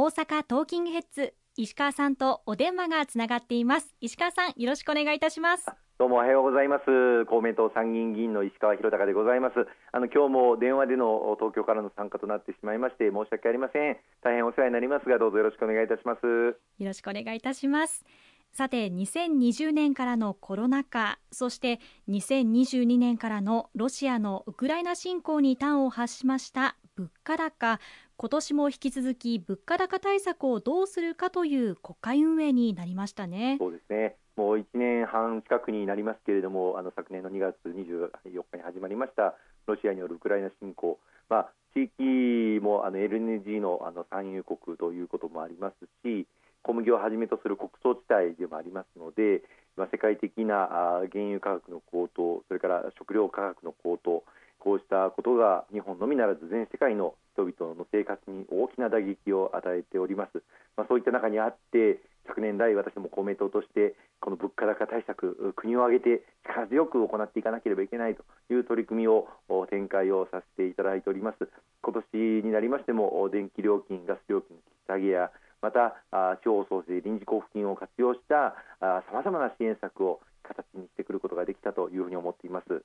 [0.00, 3.96] 大阪トーキングヘッズ石川さんとお電話がつながっています。
[4.00, 5.66] 石川さんよろしくお願いいたします。
[5.98, 7.26] どうもおはようございます。
[7.26, 9.54] 公明党参議院議員の石川博隆でございます。
[9.90, 13.96] あの今日も電話での東京からの参加となってしまいまして申し訳ありません。
[14.22, 16.22] 大変お世話になりますがどうぞよろしくお願いいたします。
[16.22, 18.04] よろしくお願いいたします。
[18.52, 27.78] さて2020年からのコロナ禍そして2022年からのロシアのウクライナ侵攻に端を発しました物価高。
[28.16, 33.56] 今年も引き続き物価高対策をどうするかという国会運営になりましたね。
[33.60, 34.16] そうですね。
[34.36, 38.10] もう1年半近くになりますけれどもあの昨年の2月24
[38.52, 39.34] 日に始まりました
[39.66, 46.26] ロシアによるウクライナ侵攻、まあ、地域もあの LNG のあの産油国ということもありますし
[46.62, 49.42] 小麦をはじめとする穀倉地帯でもありますので、
[49.76, 50.68] まあ、世界的な
[51.10, 54.22] 原油価格の高騰それから食料価格の高騰
[54.68, 60.44] こうしたことが日本のみならず全世界の人々の生活に大きな打撃を与えております、
[60.76, 69.24] まあ、そういった中にあって昨年来私ども公明党としてこの物価高対策国を挙げて力強く行っていかなければいけないという取り組みを
[69.70, 71.48] 展開をさせていただいております
[71.80, 75.30] 今年になりましても電気料金ガス料金の引き下げや
[75.62, 75.96] また
[76.44, 82.84] 地方創生臨時交付金を活用したさまざまな支援策を形にしてくることができたというふうに思っています。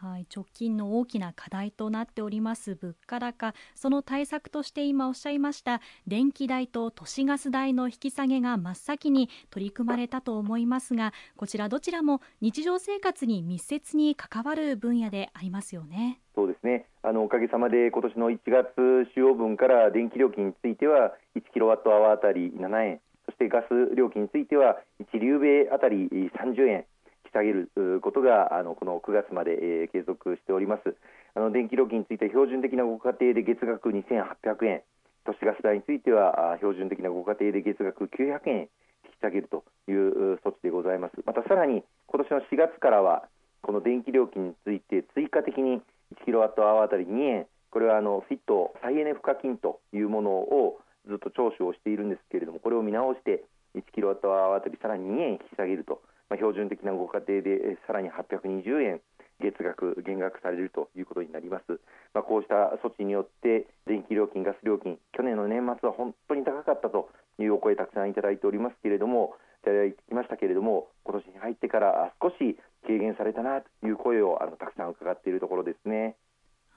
[0.00, 3.52] はい、直近の大きな課題となっております物価高。
[3.74, 16.20] その対策として今おっしゃいました電気代と都市ガス代の引き下げが真っ先に取り組まれたと思いますがこちらどちらも日常生活に密接に関わる分野でありますよね。
[16.36, 16.86] そうですね。
[17.02, 23.00] あのおかげさまで今年の1月使用分から電気料金については1キロワットアワーあたり7円。
[23.26, 26.84] そしてガス料金については1リュウベイあたり30円。
[27.28, 27.70] き下げる
[28.02, 30.96] ことがあのこの9月まで、えー、継続しております。
[31.34, 34.82] あの電気料金について標準的なご家庭で月額2800円。
[35.24, 38.60] 都市ガス代については標準的なご家庭で月額900円
[39.04, 41.14] 引き下げるという措置でございます。
[41.26, 43.28] またさらに今年の4月からは
[43.60, 45.82] この電気料金について追加的に
[46.22, 47.46] 1キロワットアワーあたり2円。
[47.70, 53.44] これはあのフィット再エネ賦課金というものをずっと聴取をしているんですけれどもこれを見直して
[53.76, 56.00] 1キロワットアワーあたりさらに2円引き下げると
[56.30, 59.00] まあ、標準的なご家庭でさらに820円
[59.40, 61.80] 月額減額されるということになります、
[62.12, 76.16] まあ、こうした措置によって電気料金、ガス料金去年の年末は本当に高かったというお声たくさんいただいておりますけれどもいただいてきましたけれども今年に入ってから少し軽減されたなという声をあのたくさん伺っているところですね。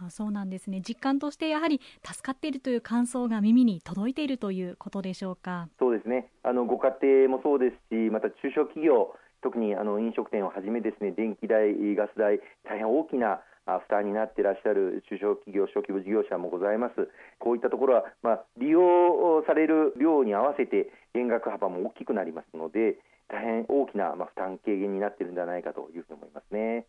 [0.00, 0.80] あそうなんですね。
[0.80, 5.68] 実感としてやはり助かっているという感想が耳に届いているということでしょうか？
[5.80, 6.30] そうですね。
[6.44, 9.12] あのご家庭もそうですしまた中小企業
[9.42, 17.08] 特にあの飲食店をはじめですね電気代、ガス代大変大きな負担になっていらっしゃる中小企業、小規模事業者もございます。
[17.38, 22.96] こういったところは、まあ、利用される量に合わせて減額幅も大きくなりますので、
[23.28, 26.86] 大変大きな、まあ、負担軽減になっているんではないかというふうに思いますね。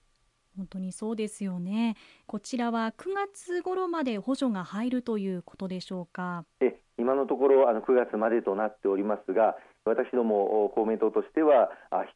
[0.56, 1.96] 本当にそうですよね。
[2.26, 6.46] こちらは9月頃まで補助が入るということでしょうか？
[6.62, 11.72] え今のところあの9月までとなっておりますが、私ども公明党としては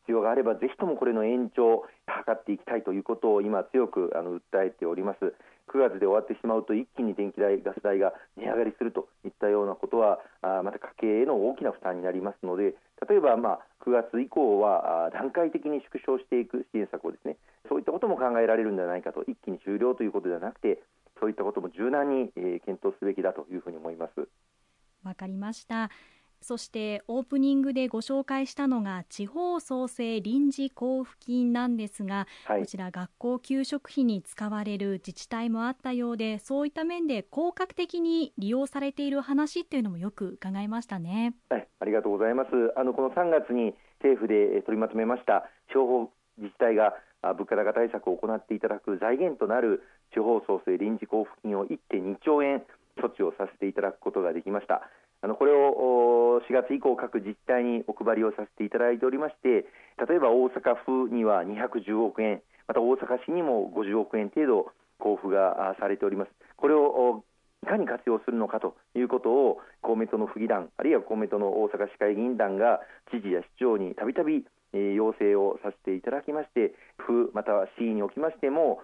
[0.06, 5.34] 必要があればぜひともこれの延長を図っていきたいということを今強く訴えております
[5.72, 12.76] 9月で終わってしまうと一気に電気代ガス代が値上がりするといったようなことはまた家計への大きな負担になりますので
[13.08, 17.38] 例えばまあ9月以降は段階的に縮小していく支援策をですね
[17.70, 20.80] そういったことも考えられるんではないかと一気に終了ということではなくて
[21.20, 22.30] そういったことも柔軟に
[22.66, 24.28] 検討すべきだというふうに思います。
[25.04, 25.90] わかりました。
[26.44, 41.34] そしてオープニングでご紹介したのが地方創生臨時交付金なんですが、はい、こちら学校給食費に使われる自治体もあったようでそういった面で効果的に利用されている話っていうのもよく伺いましたね。
[41.50, 42.50] はい、ありがとうございます。
[42.76, 49.82] あのこの3月に政府で取りまとめました地方自治体が物価高対策を行っていただく財源となる
[50.14, 52.64] 地方創生臨時交付金を1.2兆円
[53.00, 54.82] 措置をさせていただくことができました。
[55.24, 59.66] あのこれを4月以降、各自治体にお配りをさせていただいておりまして
[60.06, 64.68] 例えば大阪府には210億円また大阪市にも50億円程度
[65.00, 66.32] 交付がされております。
[66.58, 67.24] これを
[67.64, 74.44] いかに活用するのかということを公明党の府議団あるいは公明党の大阪市会議員団が知事や市長にたびたび
[74.74, 78.82] 要請をさせていただきまして府または市におきましても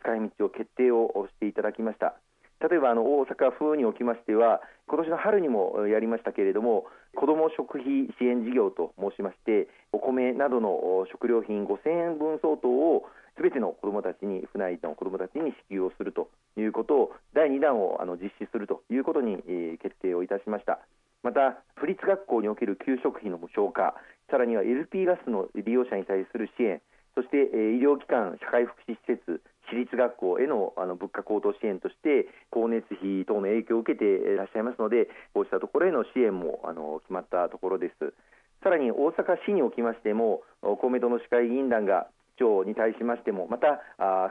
[0.00, 2.14] 使い道を決定をしていただきました
[2.62, 6.86] 例えばあの大阪府におきましては今年の春にもやりましたけれども
[7.16, 13.04] 子ども食費支援事業と申しましてお米などの食料品5000円分相当を
[13.36, 19.38] すべての子どもたちに府内の子どもたちに支給をするということを第2弾をあの実施するということに、
[19.80, 20.80] 決定をいたしました。
[21.22, 23.94] また府立学校における給食費の無償化
[24.30, 26.82] さらには LP ガスの利用者に対する支援
[27.14, 32.28] そして、え医療機関、社会福祉施設、私立学校へのあの物価高騰支援として
[32.62, 38.14] 光熱費等の影響を受けていらっしゃいますのでこうしたところへの支援もあの決まったところです。
[38.62, 42.06] さらに大阪市におきましても公明党の市会議員団が
[42.36, 43.82] 市長に対しましてもまた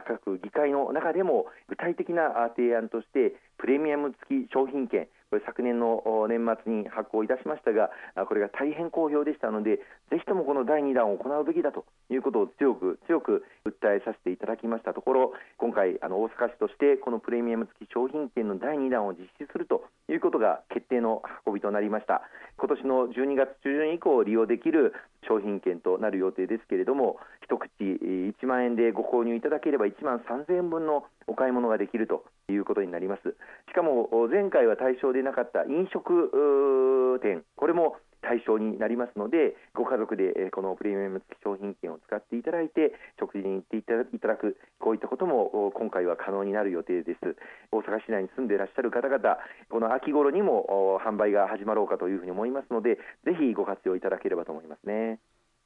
[0.08, 5.06] 各議会の中でも具体的な提案としてプレミアム付き商品券
[5.46, 7.90] 昨年の年末に発行いたしましたが
[8.26, 9.76] これが大変好評でしたので
[10.10, 22.22] ぜひともこの第2弾を行うべきだということを強く強く訴えさせていただきましたところ今回あの大阪市としてこのプレミアム付き商品券の第2弾を実施するということが決定の運びとなりました。
[22.58, 24.94] 今年の12月中旬以降利用できる
[25.26, 33.36] 商品券となる予定ですけれども一口1万円でご購入いただければ1万3000円分のお買い物ができるということになります。
[33.68, 47.36] しかも前回は対象でなかった飲食店これも対象になりますのでご家族でこのプレミアム付き商品券を使っていただいて食事に行っていただくこういったことも今回は可能になる予定です。
[47.70, 49.36] 大阪市内に住んでいらっしゃる方々
[49.68, 55.18] この秋頃にも販売が始まろうかというふうに思いますのでぜひご活用いただければと思いますね。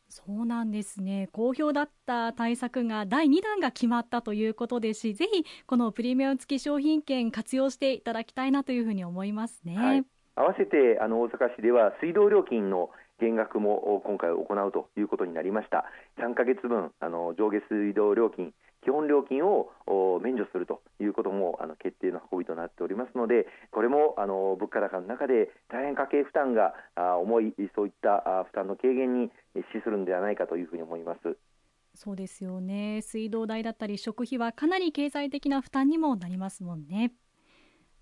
[0.08, 1.29] そうなんですね。
[1.32, 9.76] 好評だった対策が第2弾が決まったということですしぜひこのプレミアム付き商品券活用していただきたいなというふうに思いますね。
[9.76, 10.05] はい
[10.36, 15.86] 合わせてあの大阪市では水道料金の減額も今回行うということになりました
[16.20, 18.52] 3か月分あの上下水道料金
[18.84, 19.72] 基本料金を
[20.22, 26.74] 免除するということもあの決定の運びとなっておりますのでこれもあの物価高の中で大変家計負担が
[27.20, 29.30] 重いそういった負担の軽減に
[29.72, 31.36] 資するのではないかというふうに思います。
[31.94, 37.12] そうですよね水道代だったり食費はかなり経済的な負担にもなりますもんね。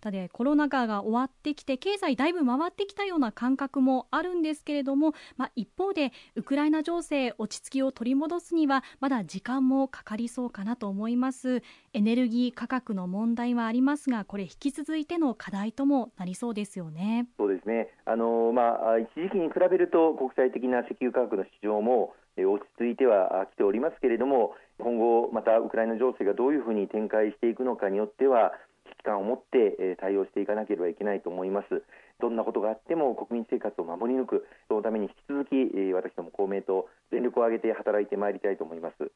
[0.05, 11.63] ただコロナ禍が終わってきて経済だいぶ回ってきたような感覚もあるんですけれども、まあ、一方でウクライナ情勢落ち着きを取り戻すにはまだ時間もかかりそうかなと思います。
[11.95, 17.27] エネルギー価格の問題はありますがこれ引き続いての課題ともなりそうですよね。
[17.39, 17.89] そうですね。
[18.05, 28.53] あの、まあ、一時期に比べると国際的な石油価格の市場も落ち着いてはきておりますけれども今後またウクライナ情勢がどういうふうに展開していくのかによっては
[29.03, 31.83] 感を持って対応していかなければいけないと思います。
[32.21, 39.11] どんなことがあっても国民生活を守り抜く、そのために引き続き私ども公明党全力を挙げて働いてまいりたいと思います。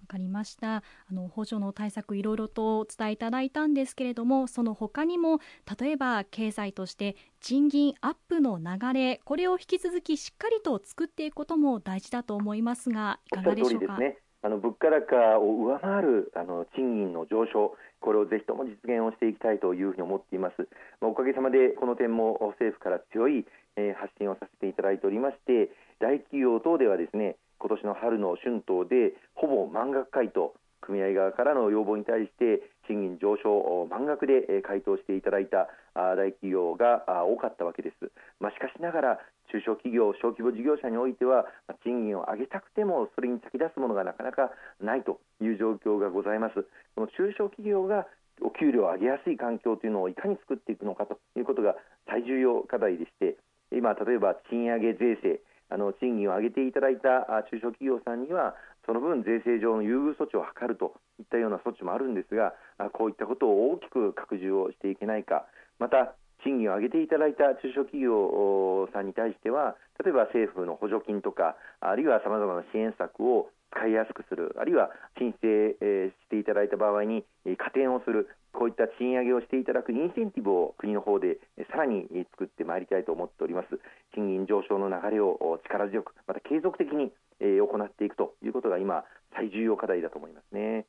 [0.00, 0.82] わかりましたあ
[1.12, 5.38] の補助の対策いろいろとお伝えいただいたんですけれどもその他にも
[5.80, 14.04] 例えば経済として賃金アップの流れこれを引き続きしっかりと作っていくことも大事だと思いますがいかがでしょうか？
[14.44, 20.68] あの物価高を上回るあの賃金の上昇これをぜひとも実現をしていきたいというふうに思っています、
[21.00, 23.46] まあ、おかげさまでこの点も政府から強い、
[23.80, 30.52] えー、発信をさせていただいておりまして大企業等ではですね今年の春の春闘でほぼ満額回答
[30.84, 39.18] 組合側からの要望に対して賃金上昇を満額で回答していただいた大企業が多かったわけです、まあ、しかしながら
[39.54, 41.46] 中小企業、小規模事業者においては
[41.84, 44.50] 賃金を上げたくてもそれに先立つものがなかなか
[44.82, 46.66] ないという状況がございます。
[46.96, 48.06] この中小企業が
[48.42, 51.76] お給料を上げやすい環境というのをいかに作っていくのかということが
[52.10, 53.36] 最重要課題でして
[53.70, 58.54] 今、例えば賃上げ税制あの賃金を上げていただいた中小企業さんには
[58.86, 62.52] その分、税制上の優遇措置を図るといったような措置もあるんですが
[62.92, 65.46] こういったことを大きく拡充をしていけないか
[65.78, 75.74] また賃金を上げていただいた中小企業さんに対しては例えば政府の補助金とかあるいはさまざまな支援策を使いやすくするあるいは申請
[76.06, 77.24] していただいた場合に
[77.58, 81.38] 加点をするこういった賃上げをしていただくインセンティブを国の方で
[81.72, 83.80] さらに作ってまいりたいと思っております。
[84.14, 87.10] 賃金上昇の流れを力強くまた継続的に
[87.40, 89.02] 行っていくということが今
[89.34, 90.86] 最重要課題だと思いますね。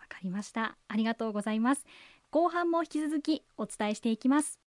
[0.00, 0.76] わかりました。
[0.88, 1.86] ありがとうございます。
[2.30, 4.67] 後半も引き続きお伝えしていきます。